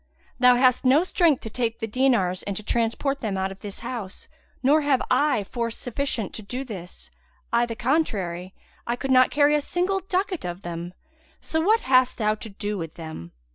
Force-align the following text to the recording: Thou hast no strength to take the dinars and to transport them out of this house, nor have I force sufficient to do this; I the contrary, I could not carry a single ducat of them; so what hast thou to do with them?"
Thou 0.39 0.55
hast 0.55 0.83
no 0.83 1.03
strength 1.03 1.41
to 1.41 1.49
take 1.51 1.77
the 1.77 1.85
dinars 1.85 2.41
and 2.41 2.57
to 2.57 2.63
transport 2.63 3.21
them 3.21 3.37
out 3.37 3.51
of 3.51 3.59
this 3.59 3.81
house, 3.81 4.27
nor 4.63 4.81
have 4.81 4.99
I 5.11 5.43
force 5.43 5.77
sufficient 5.77 6.33
to 6.33 6.41
do 6.41 6.63
this; 6.63 7.11
I 7.53 7.67
the 7.67 7.75
contrary, 7.75 8.55
I 8.87 8.95
could 8.95 9.11
not 9.11 9.29
carry 9.29 9.53
a 9.53 9.61
single 9.61 9.99
ducat 9.99 10.43
of 10.43 10.63
them; 10.63 10.95
so 11.39 11.61
what 11.61 11.81
hast 11.81 12.17
thou 12.17 12.33
to 12.33 12.49
do 12.49 12.79
with 12.79 12.95
them?" 12.95 13.31